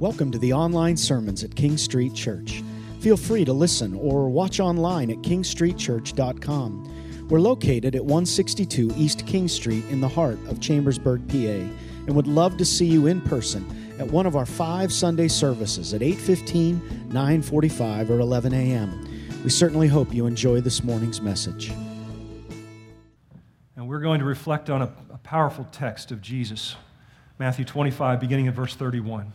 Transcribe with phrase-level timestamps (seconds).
[0.00, 2.64] Welcome to the online sermons at King Street Church.
[3.00, 7.28] Feel free to listen or watch online at kingstreetchurch.com.
[7.28, 12.26] We're located at 162 East King Street in the heart of Chambersburg, PA, and would
[12.26, 13.66] love to see you in person
[13.98, 19.06] at one of our five Sunday services at 8:15, 9:45, or 11 a.m.
[19.44, 21.72] We certainly hope you enjoy this morning's message.
[23.76, 26.76] And we're going to reflect on a, a powerful text of Jesus.
[27.38, 29.34] Matthew 25, beginning at verse 31.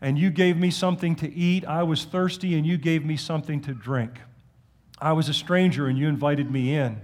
[0.00, 1.64] and you gave me something to eat.
[1.64, 4.20] I was thirsty, and you gave me something to drink.
[5.00, 7.00] I was a stranger, and you invited me in.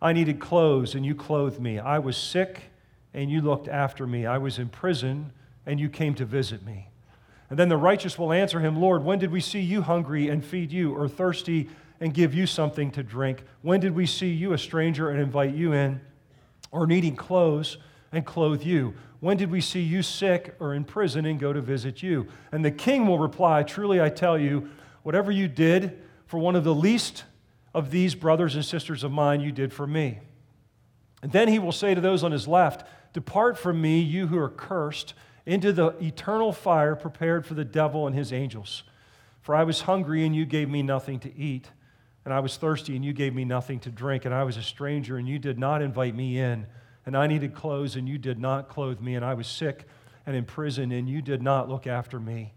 [0.00, 1.78] I needed clothes, and you clothed me.
[1.78, 2.62] I was sick,
[3.14, 4.26] and you looked after me.
[4.26, 5.32] I was in prison,
[5.66, 6.88] and you came to visit me.
[7.50, 10.44] And then the righteous will answer him, Lord, when did we see you hungry and
[10.44, 11.68] feed you, or thirsty
[12.00, 13.42] and give you something to drink?
[13.62, 16.00] When did we see you a stranger and invite you in?
[16.70, 17.78] or needing clothes
[18.12, 18.94] and clothe you?
[19.20, 22.28] When did we see you sick or in prison and go to visit you?
[22.52, 24.70] And the king will reply, Truly I tell you,
[25.02, 27.24] whatever you did for one of the least
[27.74, 30.20] of these brothers and sisters of mine, you did for me.
[31.22, 34.38] And then he will say to those on his left, Depart from me, you who
[34.38, 35.14] are cursed,
[35.46, 38.84] into the eternal fire prepared for the devil and his angels.
[39.40, 41.70] For I was hungry, and you gave me nothing to eat
[42.28, 44.62] and I was thirsty, and you gave me nothing to drink, and I was a
[44.62, 46.66] stranger, and you did not invite me in,
[47.08, 49.88] and I needed clothes, and you did not clothe me, and I was sick
[50.26, 52.52] and in prison, and you did not look after me.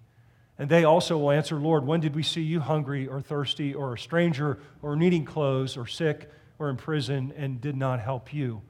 [0.60, 3.94] And they also will answer, Lord, when did we see you hungry or thirsty or
[3.94, 6.30] a stranger or needing clothes or sick
[6.60, 8.61] or in prison and did not help you?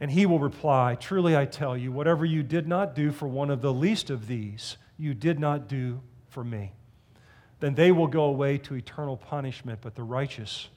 [0.00, 3.50] And he will reply, Truly I tell you, whatever you did not do for one
[3.50, 6.72] of the least of these, you did not do for me
[7.60, 10.68] then they will go away to eternal punishment, but the righteous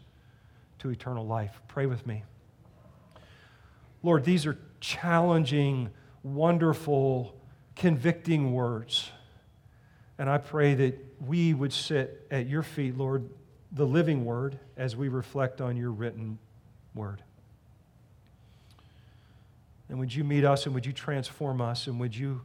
[0.80, 1.62] to eternal life.
[1.70, 2.24] Pray with me.
[4.04, 5.90] Lord, these are challenging,
[6.22, 7.36] wonderful,
[7.76, 9.10] convicting words.
[10.20, 13.30] And I pray that we would sit at your feet, Lord,
[13.72, 16.38] the living word, as we reflect on your written
[16.94, 17.24] word.
[19.90, 22.42] And would you meet us and would you transform us and would you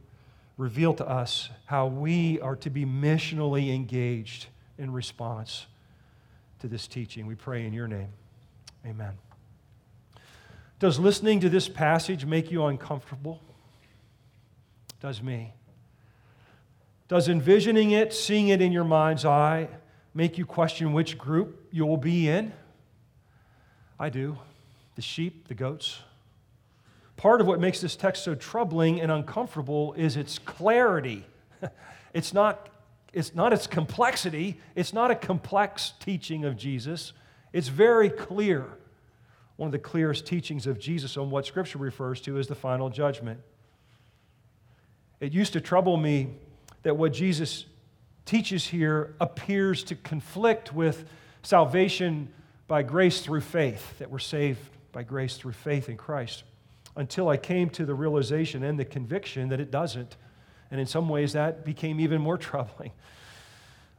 [0.59, 5.65] reveal to us how we are to be missionally engaged in response
[6.59, 7.25] to this teaching.
[7.25, 8.09] We pray in your name.
[8.85, 9.28] Amen.
[10.79, 13.41] Does listening to this passage make you uncomfortable?
[15.01, 15.53] Does me.
[17.09, 19.67] Does envisioning it, seeing it in your mind's eye,
[20.13, 22.53] make you question which group you will be in?
[23.99, 24.37] I do.
[24.95, 25.99] The sheep, the goats,
[27.17, 31.25] part of what makes this text so troubling and uncomfortable is its clarity.
[32.13, 32.69] it's, not,
[33.11, 37.11] it's not its complexity, it's not a complex teaching of Jesus.
[37.51, 38.67] It's very clear.
[39.59, 42.89] One of the clearest teachings of Jesus on what Scripture refers to as the final
[42.89, 43.41] judgment.
[45.19, 46.29] It used to trouble me
[46.83, 47.65] that what Jesus
[48.23, 51.03] teaches here appears to conflict with
[51.43, 52.29] salvation
[52.69, 54.61] by grace through faith, that we're saved
[54.93, 56.45] by grace through faith in Christ
[56.95, 60.15] until I came to the realization and the conviction that it doesn't.
[60.71, 62.93] And in some ways, that became even more troubling.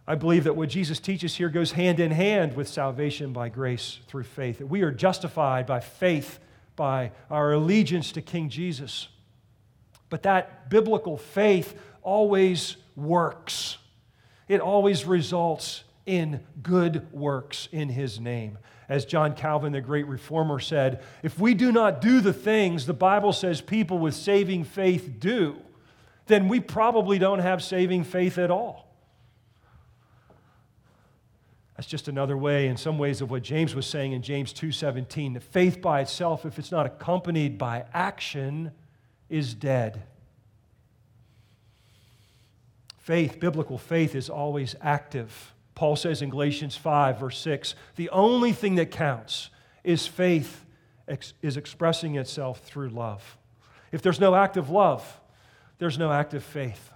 [0.06, 4.00] I believe that what Jesus teaches here goes hand in hand with salvation by grace
[4.09, 4.59] through faith.
[4.59, 6.41] That we are justified by faith,
[6.75, 9.09] by our allegiance to King Jesus.
[10.09, 13.78] But that biblical faith always works,
[14.49, 18.59] it always results in good works in his name
[18.91, 22.93] as John Calvin, the great reformer, said, if we do not do the things the
[22.93, 25.56] Bible says people with saving faith do,
[26.26, 28.89] then we probably don't have saving faith at all.
[31.81, 35.32] That's just another way, in some ways, of what James was saying in James 2:17.
[35.32, 38.73] That faith by itself, if it's not accompanied by action,
[39.31, 40.03] is dead.
[42.99, 45.55] Faith, biblical faith, is always active.
[45.75, 49.49] Paul says in Galatians 5, verse 6, the only thing that counts
[49.82, 50.67] is faith
[51.09, 53.38] ex- is expressing itself through love.
[53.91, 55.19] If there's no active love,
[55.79, 56.93] there's no active faith.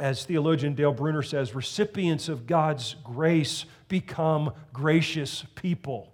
[0.00, 6.12] As theologian Dale Bruner says, recipients of God's grace become gracious people.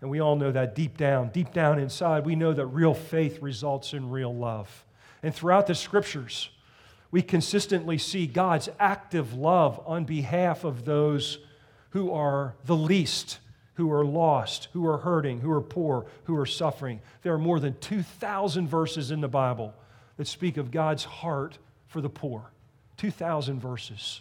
[0.00, 3.40] And we all know that deep down, deep down inside, we know that real faith
[3.40, 4.84] results in real love.
[5.22, 6.50] And throughout the scriptures,
[7.12, 11.38] we consistently see God's active love on behalf of those
[11.90, 13.38] who are the least,
[13.74, 17.00] who are lost, who are hurting, who are poor, who are suffering.
[17.22, 19.74] There are more than 2,000 verses in the Bible
[20.16, 22.50] that speak of God's heart for the poor.
[22.96, 24.20] 2,000 verses.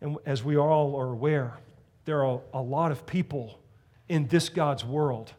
[0.00, 1.58] And as we all are aware,
[2.04, 3.60] there are a lot of people
[4.08, 5.32] in this God's world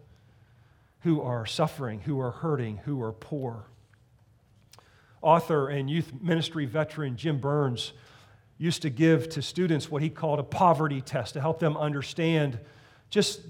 [1.02, 3.66] who are suffering, who are hurting, who are poor.
[5.22, 7.94] Author and youth ministry veteran Jim Burns
[8.58, 12.60] used to give to students what he called a poverty test to help them understand
[13.10, 13.42] just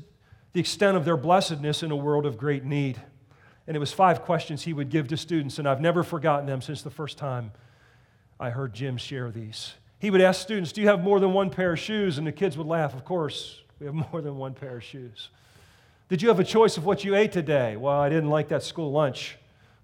[0.53, 3.01] the extent of their blessedness in a world of great need.
[3.67, 6.61] And it was five questions he would give to students, and I've never forgotten them
[6.61, 7.51] since the first time
[8.39, 9.73] I heard Jim share these.
[9.99, 12.17] He would ask students, Do you have more than one pair of shoes?
[12.17, 15.29] And the kids would laugh, Of course, we have more than one pair of shoes.
[16.07, 17.75] Did you have a choice of what you ate today?
[17.75, 19.37] Well, I didn't like that school lunch,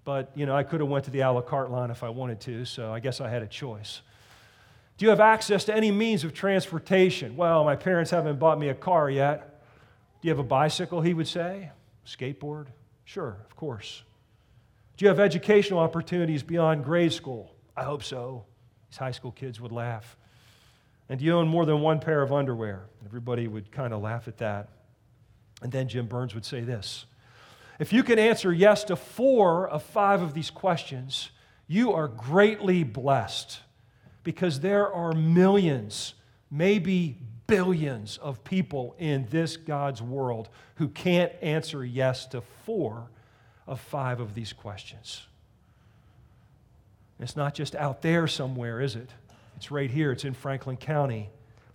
[0.04, 2.08] but you know, I could have went to the a la carte line if I
[2.08, 4.00] wanted to, so I guess I had a choice.
[4.98, 7.36] Do you have access to any means of transportation?
[7.36, 9.62] Well, my parents haven't bought me a car yet.
[10.20, 11.70] Do you have a bicycle, he would say?
[12.06, 12.66] Skateboard?
[13.04, 14.02] Sure, of course.
[14.96, 17.52] Do you have educational opportunities beyond grade school?
[17.76, 18.46] I hope so.
[18.90, 20.16] These high school kids would laugh.
[21.08, 22.86] And do you own more than one pair of underwear?
[23.04, 24.68] Everybody would kind of laugh at that.
[25.62, 27.06] And then Jim Burns would say this
[27.78, 31.30] If you can answer yes to four of five of these questions,
[31.66, 33.60] you are greatly blessed
[34.22, 36.14] because there are millions,
[36.50, 43.08] maybe billions of people in this God's world who can't answer yes to four
[43.66, 45.26] of five of these questions.
[47.18, 49.10] It's not just out there somewhere, is it?
[49.56, 50.12] It's right here.
[50.12, 51.30] It's in Franklin County.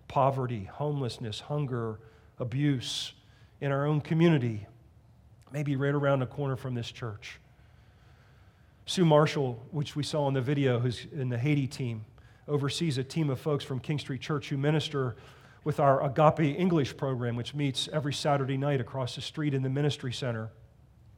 [0.08, 2.00] Poverty, homelessness, hunger,
[2.38, 3.14] abuse
[3.62, 4.66] in our own community,
[5.54, 7.40] maybe right around the corner from this church.
[8.86, 12.04] Sue Marshall, which we saw in the video, who's in the Haiti team,
[12.48, 15.16] oversees a team of folks from King Street Church who minister
[15.64, 19.70] with our Agape English program, which meets every Saturday night across the street in the
[19.70, 20.50] ministry center.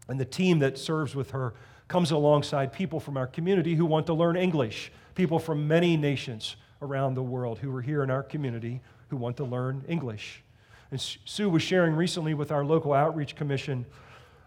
[0.10, 1.54] And the team that serves with her
[1.88, 6.56] comes alongside people from our community who want to learn English, people from many nations
[6.81, 10.44] around the world who are here in our community who want to learn English.
[10.91, 13.85] And Sue was sharing recently with our local outreach commission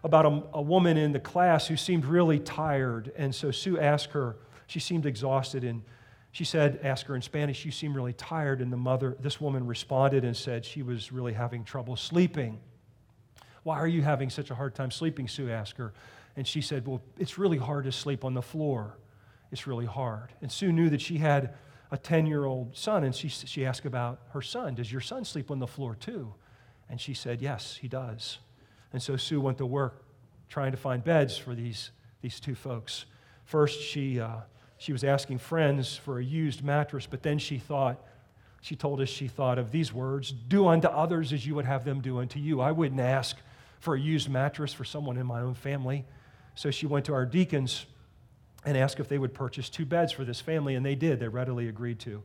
[0.03, 3.11] about a, a, woman in the class who seemed really tired.
[3.17, 4.37] And so Sue asked her,
[4.67, 5.83] she seemed exhausted, and
[6.31, 8.61] she said, ask her in Spanish, you seem really tired.
[8.61, 12.59] And the mother, this woman responded and said she was really having trouble sleeping.
[13.63, 15.27] Why are you having such a hard time sleeping?
[15.27, 15.93] Sue asked her.
[16.37, 18.97] And she said, Well, it's really hard to sleep on the floor.
[19.51, 20.31] It's really hard.
[20.41, 21.55] And Sue knew that she had
[21.91, 24.75] a 10 year old son, and she, she asked about her son.
[24.75, 26.33] Does your son sleep on the floor too?
[26.89, 28.37] And she said, Yes, he does.
[28.93, 30.05] And so Sue went to work
[30.47, 31.91] trying to find beds for these,
[32.21, 33.05] these two folks.
[33.43, 34.37] First, she, uh,
[34.77, 37.99] she was asking friends for a used mattress, but then she thought,
[38.61, 41.83] she told us she thought of these words Do unto others as you would have
[41.83, 42.61] them do unto you.
[42.61, 43.37] I wouldn't ask
[43.79, 46.05] for a used mattress for someone in my own family.
[46.57, 47.85] So she went to our deacons
[48.65, 51.19] and asked if they would purchase two beds for this family, and they did.
[51.19, 52.23] They readily agreed to.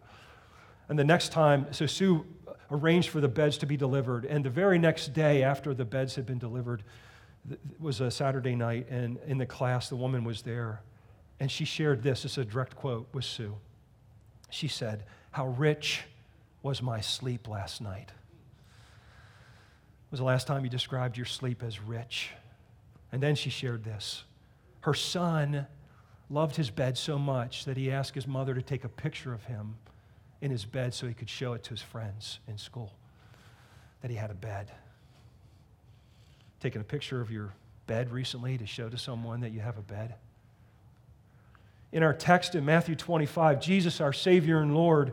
[0.89, 2.25] And the next time, so Sue
[2.71, 4.25] arranged for the beds to be delivered.
[4.25, 6.83] And the very next day after the beds had been delivered,
[7.51, 10.81] it was a Saturday night, and in the class, the woman was there.
[11.39, 12.25] And she shared this.
[12.25, 13.55] It's a direct quote with Sue.
[14.49, 16.05] She said, How rich
[16.63, 18.13] was my sleep last night?
[20.11, 22.31] Was the last time you described your sleep as rich?
[23.13, 24.25] And then she shared this.
[24.81, 25.67] Her son
[26.31, 29.45] loved his bed so much that he asked his mother to take a picture of
[29.45, 29.77] him
[30.41, 32.93] in his bed so he could show it to his friends in school
[34.01, 34.71] that he had a bed.
[36.61, 37.53] Taking a picture of your
[37.87, 40.15] bed recently to show to someone that you have a bed.
[41.93, 45.13] In our text in Matthew 25, Jesus, our Savior and Lord,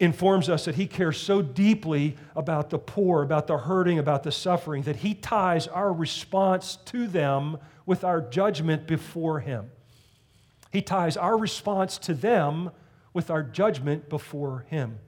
[0.00, 4.32] informs us that he cares so deeply about the poor, about the hurting, about the
[4.32, 9.70] suffering, that he ties our response to them with our judgment before him.
[10.72, 12.72] He ties our response to them
[13.12, 14.98] with our judgment before him.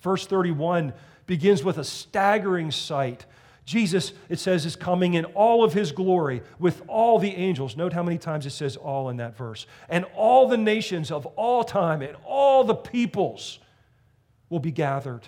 [0.00, 0.92] Verse 31
[1.26, 3.26] begins with a staggering sight.
[3.64, 7.76] Jesus, it says, is coming in all of his glory with all the angels.
[7.76, 9.66] Note how many times it says all in that verse.
[9.88, 13.60] And all the nations of all time and all the peoples
[14.50, 15.22] will be gathered.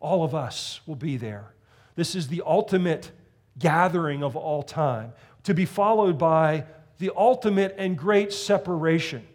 [0.00, 1.54] All of us will be there.
[1.94, 3.10] This is the ultimate
[3.58, 5.12] gathering of all time,
[5.44, 6.64] to be followed by
[6.98, 9.26] the ultimate and great separation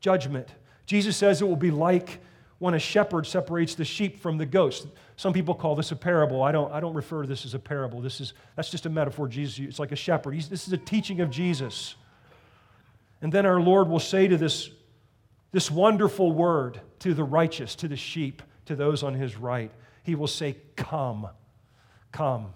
[0.00, 0.48] judgment.
[0.86, 2.20] Jesus says it will be like
[2.58, 4.86] when a shepherd separates the sheep from the goats.
[5.16, 6.42] Some people call this a parable.
[6.42, 8.00] I don't, I don't refer to this as a parable.
[8.00, 9.28] This is, that's just a metaphor.
[9.28, 10.34] Jesus, it's like a shepherd.
[10.34, 11.94] He's, this is a teaching of Jesus.
[13.22, 14.70] And then our Lord will say to this,
[15.54, 19.70] this wonderful word to the righteous, to the sheep, to those on his right,
[20.02, 21.28] He will say, Come,
[22.10, 22.54] come.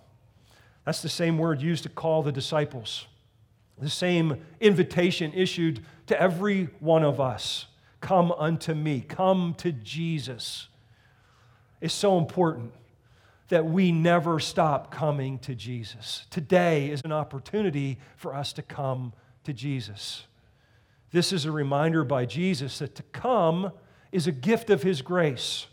[0.85, 3.07] That's the same word used to call the disciples,
[3.79, 7.67] the same invitation issued to every one of us
[8.01, 10.69] Come unto me, come to Jesus.
[11.81, 12.73] It's so important
[13.49, 16.27] that we never stop coming to Jesus.
[16.31, 19.13] Today is an opportunity for us to come
[19.45, 20.25] to Jesus.
[21.11, 23.73] This is a reminder by Jesus that to come
[24.13, 25.67] is a gift of His grace.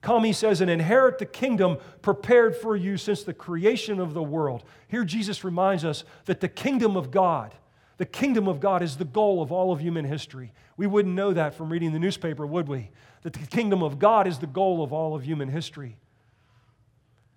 [0.00, 4.22] Come, he says, and inherit the kingdom prepared for you since the creation of the
[4.22, 4.62] world.
[4.86, 7.54] Here, Jesus reminds us that the kingdom of God,
[7.96, 10.52] the kingdom of God is the goal of all of human history.
[10.76, 12.90] We wouldn't know that from reading the newspaper, would we?
[13.22, 15.96] That the kingdom of God is the goal of all of human history.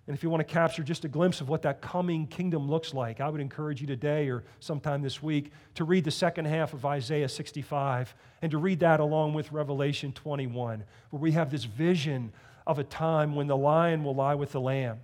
[0.06, 2.92] And if you want to capture just a glimpse of what that coming kingdom looks
[2.92, 6.72] like, I would encourage you today or sometime this week to read the second half
[6.72, 11.64] of Isaiah 65 and to read that along with Revelation 21, where we have this
[11.64, 12.32] vision
[12.66, 15.00] of a time when the lion will lie with the lamb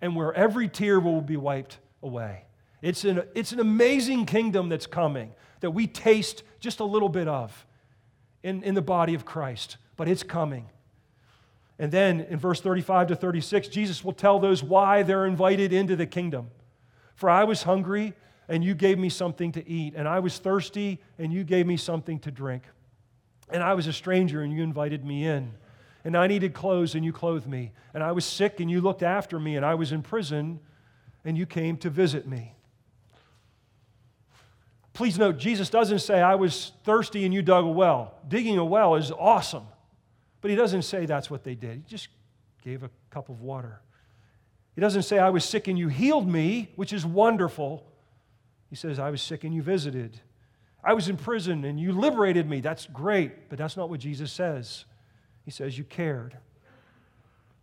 [0.00, 2.44] and where every tear will be wiped away.
[2.82, 7.26] It's an, it's an amazing kingdom that's coming that we taste just a little bit
[7.26, 7.66] of
[8.44, 10.68] in, in the body of Christ, but it's coming.
[11.78, 15.94] And then in verse 35 to 36, Jesus will tell those why they're invited into
[15.96, 16.50] the kingdom.
[17.14, 18.14] For I was hungry,
[18.48, 21.76] and you gave me something to eat, and I was thirsty, and you gave me
[21.76, 22.62] something to drink.
[23.50, 25.52] And I was a stranger, and you invited me in.
[26.04, 27.72] And I needed clothes, and you clothed me.
[27.92, 29.56] And I was sick, and you looked after me.
[29.56, 30.60] And I was in prison,
[31.24, 32.54] and you came to visit me.
[34.96, 38.14] Please note, Jesus doesn't say, I was thirsty and you dug a well.
[38.28, 39.66] Digging a well is awesome.
[40.46, 41.78] But he doesn't say that's what they did.
[41.78, 42.06] He just
[42.62, 43.80] gave a cup of water.
[44.76, 47.84] He doesn't say, I was sick and you healed me, which is wonderful.
[48.70, 50.20] He says, I was sick and you visited.
[50.84, 52.60] I was in prison and you liberated me.
[52.60, 54.84] That's great, but that's not what Jesus says.
[55.44, 56.36] He says, You cared.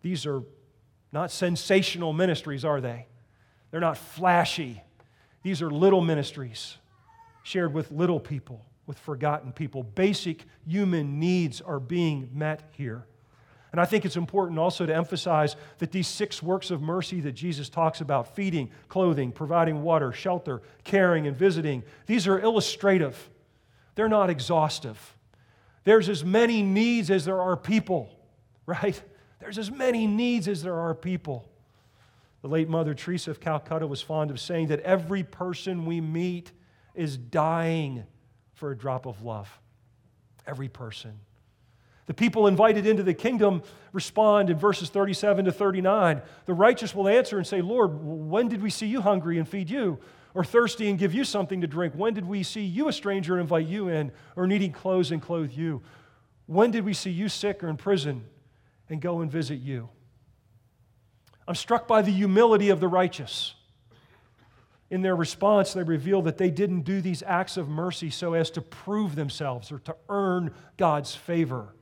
[0.01, 0.43] These are
[1.13, 3.07] not sensational ministries, are they?
[3.71, 4.83] They're not flashy.
[5.41, 6.75] These are little ministries
[7.43, 9.83] shared with little people with forgotten people.
[9.83, 13.05] Basic human needs are being met here.
[13.73, 17.31] And I think it's important also to emphasize that these six works of mercy that
[17.31, 23.29] Jesus talks about feeding, clothing, providing water, shelter, caring, and visiting these are illustrative,
[23.95, 25.17] they're not exhaustive.
[25.85, 28.09] There's as many needs as there are people,
[28.67, 29.01] right?
[29.39, 31.49] There's as many needs as there are people.
[32.43, 36.51] The late Mother Teresa of Calcutta was fond of saying that every person we meet
[36.93, 38.03] is dying
[38.63, 39.59] for a drop of love.
[40.47, 41.19] Every person.
[42.05, 46.21] The people invited into the kingdom respond in verses 37 to 39.
[46.45, 49.69] The righteous will answer and say, Lord, when did we see you hungry and feed
[49.69, 49.99] you?
[50.33, 51.93] Or thirsty and give you something to drink?
[51.93, 54.13] When did we see you a stranger and invite you in?
[54.37, 55.81] Or needing clothes and clothe you?
[56.45, 58.23] When did we see you sick or in prison
[58.89, 59.89] and go and visit you?
[61.49, 63.55] I'm struck by the humility of the righteous
[64.93, 68.51] in their response, they reveal that they didn't do these acts of mercy so as
[68.51, 71.73] to prove themselves or to earn God's favor.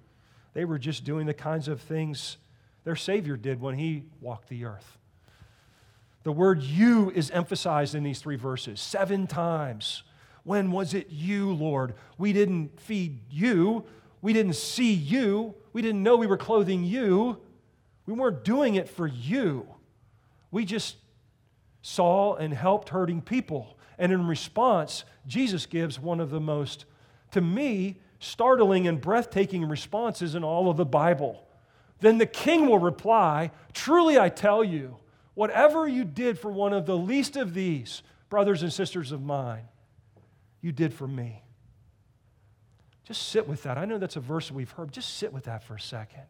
[0.53, 2.37] They were just doing the kinds of things
[2.85, 4.97] their Savior did when He walked the earth.
[6.23, 10.03] The word you is emphasized in these three verses seven times.
[10.45, 11.95] When was it you, Lord?
[12.17, 13.83] We didn't feed you.
[14.21, 15.53] We didn't see you.
[15.73, 17.41] We didn't know we were clothing you.
[18.05, 19.67] We weren't doing it for you.
[20.49, 20.95] We just
[21.81, 23.77] saw and helped hurting people.
[23.97, 26.85] And in response, Jesus gives one of the most,
[27.31, 31.47] to me, startling and breathtaking responses in all of the Bible.
[31.99, 34.97] Then the king will reply, Truly I tell you,
[35.33, 39.67] whatever you did for one of the least of these, brothers and sisters of mine,
[40.61, 41.43] you did for me.
[43.03, 43.77] Just sit with that.
[43.77, 44.91] I know that's a verse we've heard.
[44.91, 46.25] Just sit with that for a second.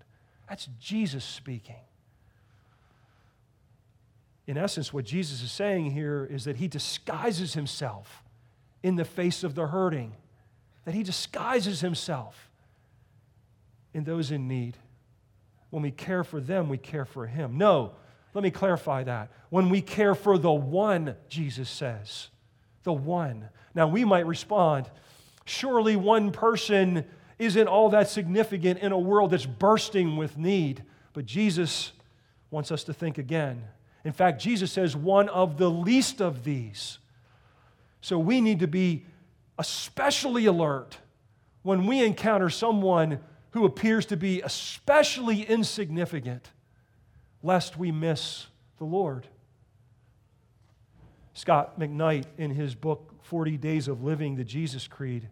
[0.49, 1.75] That's Jesus speaking
[4.51, 8.21] in essence, what Jesus is saying here is that he disguises himself
[8.83, 10.11] in the face of the hurting,
[10.83, 12.49] that he disguises himself
[13.93, 14.75] in those in need.
[15.69, 17.57] When we care for them, we care for him.
[17.57, 17.93] No,
[18.33, 19.31] let me clarify that.
[19.51, 22.27] When we care for the one, Jesus says,
[22.83, 23.47] the one.
[23.73, 24.89] Now, we might respond,
[25.45, 27.05] surely one person
[27.39, 30.83] isn't all that significant in a world that's bursting with need.
[31.13, 31.93] But Jesus
[32.49, 33.63] wants us to think again
[34.03, 36.97] in fact, Jesus says, one of the least of these.
[38.01, 39.05] So we need to be
[39.59, 40.97] especially alert
[41.61, 43.19] when we encounter someone
[43.51, 46.49] who appears to be especially insignificant,
[47.43, 49.27] lest we miss the Lord.
[51.33, 55.29] Scot McKnight, in his book, 40 Days of Living the Jesus Creed,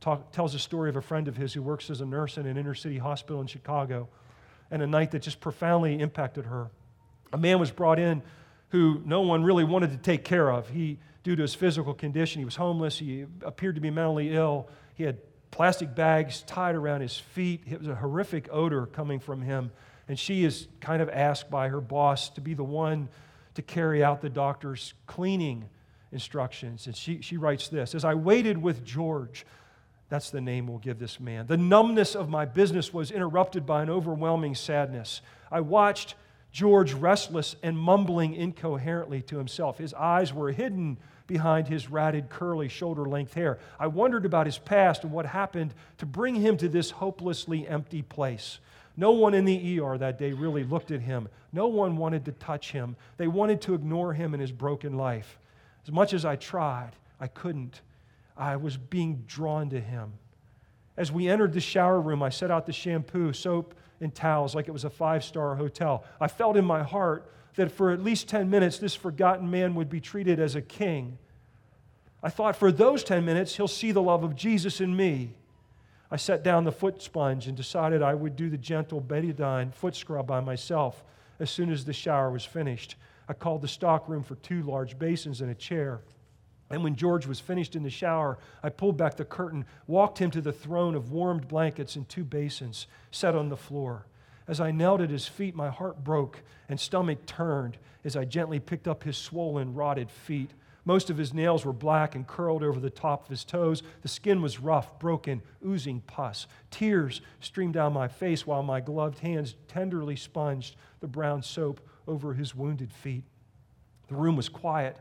[0.00, 2.46] talk, tells a story of a friend of his who works as a nurse in
[2.46, 4.08] an inner city hospital in Chicago
[4.70, 6.70] and a night that just profoundly impacted her.
[7.32, 8.22] A man was brought in
[8.70, 10.68] who no one really wanted to take care of.
[10.68, 12.98] He, due to his physical condition, he was homeless.
[12.98, 14.68] He appeared to be mentally ill.
[14.94, 15.18] He had
[15.50, 17.62] plastic bags tied around his feet.
[17.68, 19.72] It was a horrific odor coming from him.
[20.08, 23.08] And she is kind of asked by her boss to be the one
[23.54, 25.68] to carry out the doctor's cleaning
[26.12, 26.86] instructions.
[26.86, 29.46] And she, she writes this As I waited with George,
[30.08, 33.82] that's the name we'll give this man, the numbness of my business was interrupted by
[33.82, 35.22] an overwhelming sadness.
[35.50, 36.14] I watched
[36.52, 39.78] George restless and mumbling incoherently to himself.
[39.78, 43.58] His eyes were hidden behind his ratted, curly, shoulder length hair.
[43.78, 48.02] I wondered about his past and what happened to bring him to this hopelessly empty
[48.02, 48.58] place.
[48.96, 51.28] No one in the ER that day really looked at him.
[51.52, 52.96] No one wanted to touch him.
[53.16, 55.38] They wanted to ignore him and his broken life.
[55.86, 56.90] As much as I tried,
[57.20, 57.80] I couldn't.
[58.36, 60.14] I was being drawn to him.
[60.96, 64.68] As we entered the shower room, I set out the shampoo, soap, and towels like
[64.68, 66.04] it was a five star hotel.
[66.20, 69.90] I felt in my heart that for at least 10 minutes, this forgotten man would
[69.90, 71.18] be treated as a king.
[72.22, 75.34] I thought for those 10 minutes, he'll see the love of Jesus in me.
[76.10, 79.94] I set down the foot sponge and decided I would do the gentle betadine foot
[79.94, 81.04] scrub by myself
[81.38, 82.96] as soon as the shower was finished.
[83.28, 86.00] I called the stock room for two large basins and a chair.
[86.70, 90.30] And when George was finished in the shower, I pulled back the curtain, walked him
[90.30, 94.06] to the throne of warmed blankets and two basins, set on the floor.
[94.46, 98.60] As I knelt at his feet, my heart broke and stomach turned as I gently
[98.60, 100.50] picked up his swollen, rotted feet.
[100.84, 103.82] Most of his nails were black and curled over the top of his toes.
[104.02, 106.46] The skin was rough, broken, oozing pus.
[106.70, 112.34] Tears streamed down my face while my gloved hands tenderly sponged the brown soap over
[112.34, 113.24] his wounded feet.
[114.08, 114.96] The room was quiet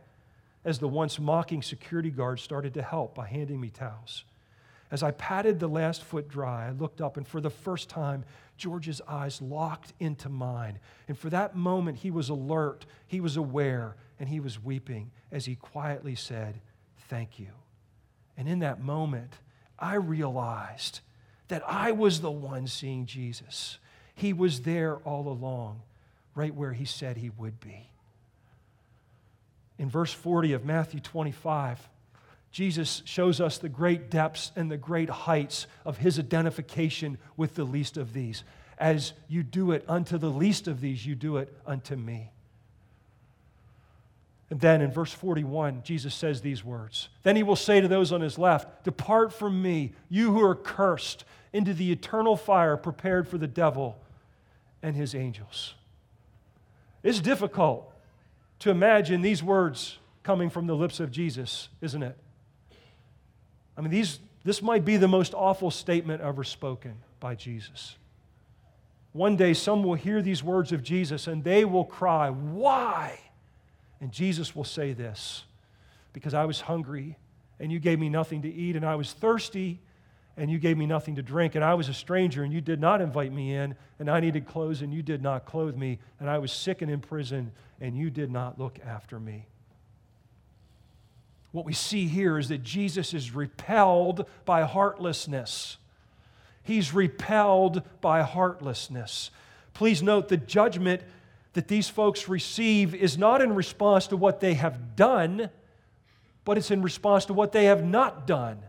[0.65, 4.25] as the once mocking security guard started to help by handing me towels.
[4.91, 8.25] As I patted the last foot dry, I looked up, and for the first time,
[8.57, 10.79] George's eyes locked into mine.
[11.07, 15.45] And for that moment, he was alert, he was aware, and he was weeping as
[15.45, 16.59] he quietly said,
[17.07, 17.49] Thank you.
[18.35, 19.33] And in that moment,
[19.77, 20.99] I realized
[21.47, 23.79] that I was the one seeing Jesus.
[24.13, 25.81] He was there all along,
[26.35, 27.89] right where he said he would be
[29.79, 31.89] in verse 40 of Matthew 25,
[32.51, 37.63] Jesus shows us the great depths and the great heights of his identification with the
[37.63, 38.43] least of these.
[38.77, 42.31] As you do it unto the least of these, you do it unto me.
[44.49, 48.11] And then in verse 41, Jesus says these words Then he will say to those
[48.11, 53.27] on his left, Depart from me, you who are cursed, into the eternal fire prepared
[53.27, 53.97] for the devil
[54.83, 55.75] and his angels.
[57.01, 57.88] It's difficult
[58.59, 62.17] to imagine these words coming from the lips of Jesus, isn't it?
[63.77, 67.95] I mean, these, this might be the most awful statement ever spoken by Jesus.
[69.13, 73.19] One day, some will hear these words of Jesus and they will cry, Why?
[74.01, 75.43] And Jesus will say this
[76.13, 77.17] Because I was hungry
[77.59, 79.81] and you gave me nothing to eat, and I was thirsty
[80.39, 82.79] and you gave me nothing to drink, and I was a stranger, and you did
[82.79, 86.29] not invite me in, and I needed clothes, and you did not clothe me, and
[86.29, 89.47] I was sick and in prison, and you did not look after me.
[91.51, 95.75] What we see here is that Jesus is repelled by heartlessness.
[96.63, 99.31] He's repelled by heartlessness.
[99.73, 101.01] Please note the judgment
[101.51, 105.49] that these folks receive is not in response to what they have done,
[106.45, 108.59] but it's in response to what they have not done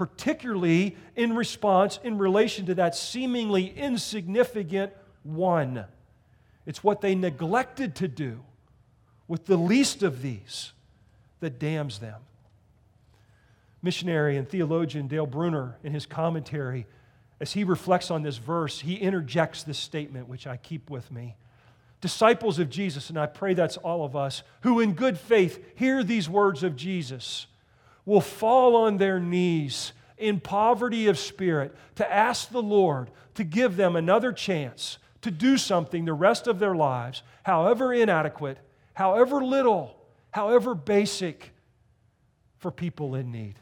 [0.00, 4.90] particularly in response in relation to that seemingly insignificant
[5.24, 5.84] one.
[6.64, 8.40] It's what they neglected to do
[9.28, 10.72] with the least of these
[11.40, 12.18] that damns them.
[13.82, 16.86] Missionary and theologian Dale Bruner, in his commentary,
[17.38, 21.36] as he reflects on this verse, he interjects this statement, which I keep with me.
[22.00, 26.02] Disciples of Jesus, and I pray that's all of us, who in good faith hear
[26.02, 27.48] these words of Jesus
[28.04, 33.76] will fall on their knees in poverty of spirit to ask the Lord to give
[33.76, 38.58] them another chance to do something the rest of their lives, however inadequate,
[38.94, 39.96] however little,
[40.30, 41.52] however basic,
[42.58, 43.54] for people in need.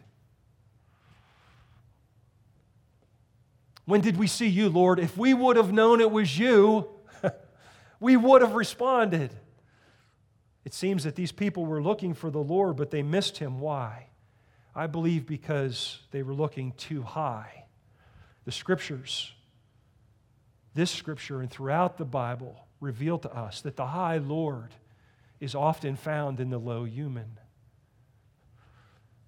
[3.85, 4.99] When did we see you, Lord?
[4.99, 6.89] If we would have known it was you,
[8.01, 9.31] we would have responded.
[10.65, 13.59] It seems that these people were looking for the Lord, but they missed him.
[13.61, 14.09] Why?
[14.79, 17.65] I believe because they were looking too high.
[18.45, 19.33] The scriptures,
[20.73, 24.73] this scripture and throughout the Bible, reveal to us that the high Lord
[25.41, 27.41] is often found in the low human.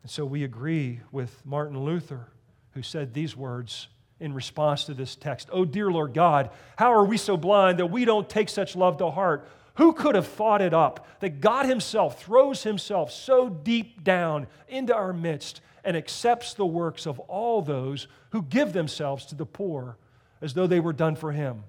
[0.03, 2.29] And so we agree with Martin Luther,
[2.75, 3.89] who said these words
[4.21, 7.87] in response to this text Oh, dear Lord God, how are we so blind that
[7.87, 9.49] we don't take such love to heart?
[9.81, 14.95] Who could have thought it up that God Himself throws Himself so deep down into
[14.95, 19.97] our midst and accepts the works of all those who give themselves to the poor
[20.43, 21.65] as though they were done for Him?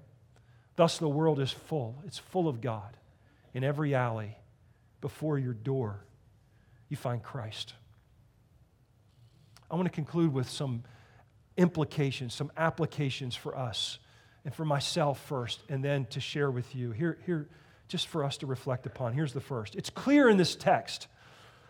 [0.76, 2.02] Thus, the world is full.
[2.06, 2.98] It's full of God.
[3.54, 4.36] In every alley,
[5.00, 6.04] before your door,
[6.90, 7.72] you find Christ.
[9.70, 10.82] I want to conclude with some
[11.56, 13.98] implications, some applications for us
[14.44, 16.90] and for myself first, and then to share with you.
[16.90, 17.48] Here, here,
[17.92, 19.12] just for us to reflect upon.
[19.12, 19.74] Here's the first.
[19.74, 21.08] It's clear in this text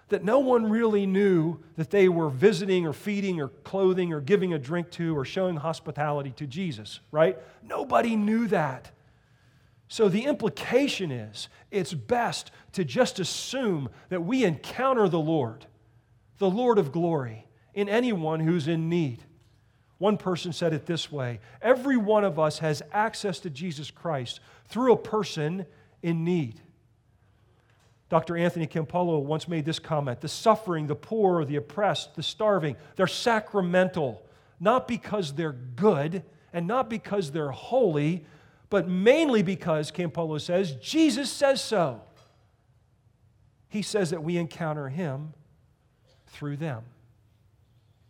[0.08, 4.52] that no one really knew that they were visiting or feeding or clothing or giving
[4.52, 7.36] a drink to or showing hospitality to Jesus, right?
[7.60, 8.92] Nobody knew that.
[9.88, 15.66] So the implication is it's best to just assume that we encounter the Lord,
[16.38, 19.24] the Lord of glory, in anyone who's in need.
[19.98, 24.38] One person said it this way Every one of us has access to Jesus Christ
[24.68, 25.66] through a person
[26.02, 26.60] in need.
[28.08, 28.36] Dr.
[28.36, 33.06] Anthony Campolo once made this comment The suffering, the poor, the oppressed, the starving, they're
[33.06, 34.22] sacramental,
[34.60, 38.26] not because they're good and not because they're holy,
[38.68, 42.02] but mainly because, Campolo says, Jesus says so.
[43.68, 45.32] He says that we encounter him
[46.26, 46.82] through them.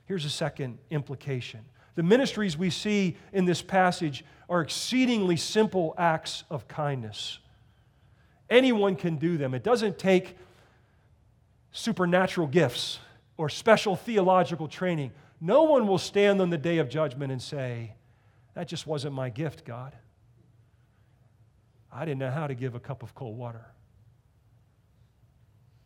[0.07, 1.61] Here's a second implication
[1.95, 7.39] the ministries we see in this passage are exceedingly simple acts of kindness.
[8.53, 9.55] Anyone can do them.
[9.55, 10.37] It doesn't take
[11.71, 12.99] supernatural gifts
[13.39, 15.11] or special theological training.
[15.41, 17.95] No one will stand on the day of judgment and say,
[18.53, 19.97] That just wasn't my gift, God.
[21.91, 23.65] I didn't know how to give a cup of cold water.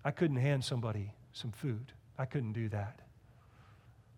[0.04, 1.92] I couldn't hand somebody some food.
[2.18, 2.98] I couldn't do that.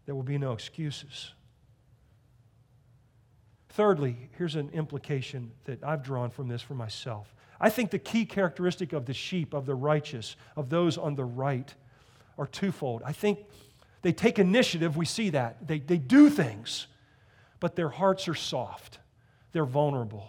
[0.06, 1.34] There will be no excuses.
[3.68, 7.34] Thirdly, here's an implication that I've drawn from this for myself.
[7.60, 11.24] I think the key characteristic of the sheep, of the righteous, of those on the
[11.24, 11.72] right,
[12.38, 13.02] are twofold.
[13.04, 13.40] I think
[14.02, 15.66] they take initiative, we see that.
[15.66, 16.86] They, they do things,
[17.60, 19.00] but their hearts are soft,
[19.52, 20.28] they're vulnerable.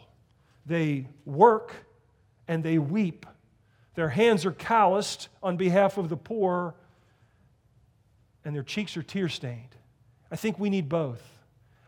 [0.66, 1.74] They work
[2.48, 3.26] and they weep.
[3.96, 6.76] Their hands are calloused on behalf of the poor,
[8.46, 9.76] and their cheeks are tear stained.
[10.32, 11.39] I think we need both.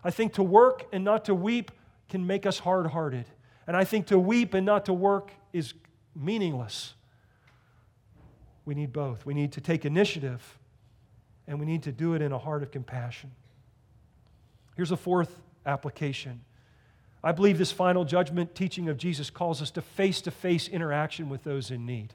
[0.04, 1.72] I think to work and not to weep
[2.10, 3.26] can make us hard hearted.
[3.68, 5.74] And I think to weep and not to work is
[6.16, 6.94] meaningless.
[8.66, 9.26] We need both.
[9.26, 10.60] We need to take initiative,
[11.48, 13.32] and we need to do it in a heart of compassion.
[14.76, 16.42] Here's a fourth application.
[17.24, 21.30] I believe this final judgment teaching of Jesus calls us to face to face interaction
[21.30, 22.14] with those in need.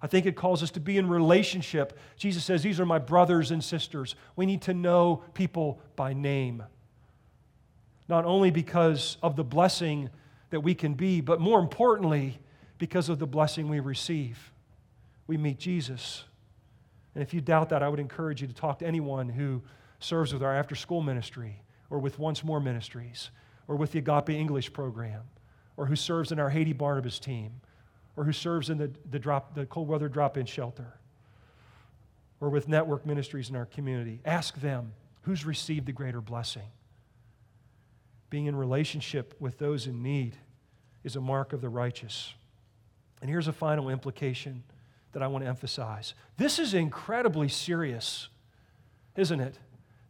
[0.00, 1.98] I think it calls us to be in relationship.
[2.16, 4.14] Jesus says, These are my brothers and sisters.
[4.36, 6.62] We need to know people by name
[8.08, 10.10] not only because of the blessing
[10.50, 12.38] that we can be, but more importantly,
[12.78, 14.52] because of the blessing we receive.
[15.26, 16.24] We meet Jesus.
[17.14, 19.62] And if you doubt that, I would encourage you to talk to anyone who
[20.00, 23.30] serves with our after school ministry or with Once More Ministries
[23.68, 25.22] or with the Agape English program
[25.76, 27.52] or who serves in our Haiti Barnabas team
[28.16, 30.98] or who serves in the, the, drop, the cold weather drop in shelter
[32.40, 34.20] or with network ministries in our community.
[34.24, 36.68] Ask them who's received the greater blessing
[38.34, 40.34] being in relationship with those in need
[41.04, 42.34] is a mark of the righteous.
[43.20, 44.64] And here's a final implication
[45.12, 48.28] that I want to emphasize this is incredibly serious,
[49.14, 49.56] isn't it?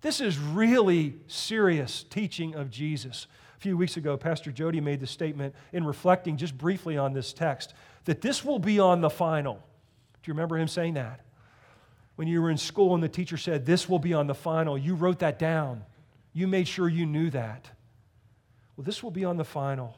[0.00, 3.26] This is really serious teaching of Jesus.
[3.58, 7.34] A few weeks ago, Pastor Jody made the statement in reflecting just briefly on this
[7.34, 7.74] text
[8.06, 9.56] that this will be on the final.
[9.56, 11.20] Do you remember him saying that?
[12.16, 14.78] When you were in school and the teacher said, This will be on the final,
[14.78, 15.84] you wrote that down.
[16.32, 17.68] You made sure you knew that.
[18.76, 19.96] Well, this will be on the final.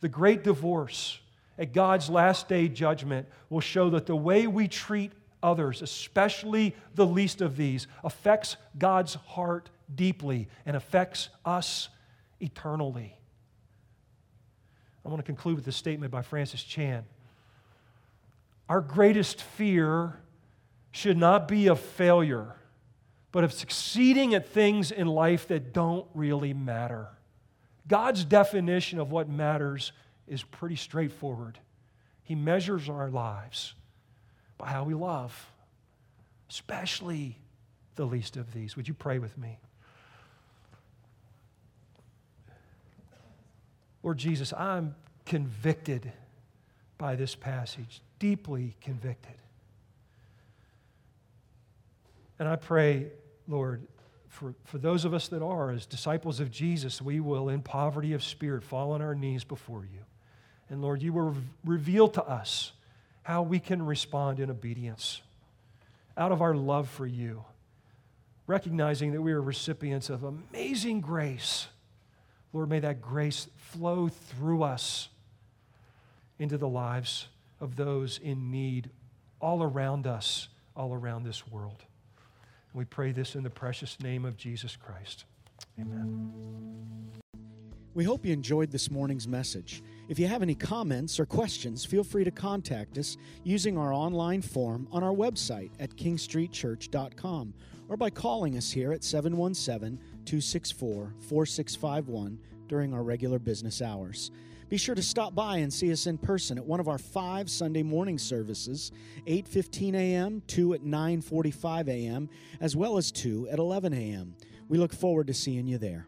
[0.00, 1.18] The great divorce
[1.58, 7.06] at God's last day judgment will show that the way we treat others, especially the
[7.06, 11.88] least of these, affects God's heart deeply and affects us
[12.40, 13.16] eternally.
[15.04, 17.04] I want to conclude with this statement by Francis Chan.
[18.68, 20.18] Our greatest fear
[20.92, 22.54] should not be of failure,
[23.32, 27.08] but of succeeding at things in life that don't really matter.
[27.88, 29.92] God's definition of what matters
[30.26, 31.58] is pretty straightforward.
[32.22, 33.74] He measures our lives
[34.58, 35.50] by how we love,
[36.48, 37.38] especially
[37.96, 38.76] the least of these.
[38.76, 39.58] Would you pray with me?
[44.02, 44.94] Lord Jesus, I'm
[45.26, 46.12] convicted
[46.98, 49.34] by this passage, deeply convicted.
[52.38, 53.06] And I pray,
[53.46, 53.86] Lord,
[54.32, 58.14] for, for those of us that are, as disciples of Jesus, we will, in poverty
[58.14, 60.00] of spirit, fall on our knees before you.
[60.70, 62.72] And Lord, you will reveal to us
[63.24, 65.20] how we can respond in obedience
[66.16, 67.44] out of our love for you,
[68.46, 71.68] recognizing that we are recipients of amazing grace.
[72.54, 75.10] Lord, may that grace flow through us
[76.38, 77.26] into the lives
[77.60, 78.88] of those in need
[79.42, 81.84] all around us, all around this world.
[82.74, 85.24] We pray this in the precious name of Jesus Christ.
[85.78, 86.32] Amen.
[87.94, 89.82] We hope you enjoyed this morning's message.
[90.08, 94.40] If you have any comments or questions, feel free to contact us using our online
[94.40, 97.52] form on our website at kingstreetchurch.com
[97.88, 104.30] or by calling us here at 717 264 4651 during our regular business hours.
[104.72, 107.50] Be sure to stop by and see us in person at one of our five
[107.50, 108.90] Sunday morning services,
[109.26, 114.34] 8:15 a.m., 2 at 9:45 a.m., as well as 2 at 11 a.m.
[114.70, 116.06] We look forward to seeing you there.